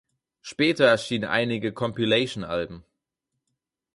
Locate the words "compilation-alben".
1.73-2.83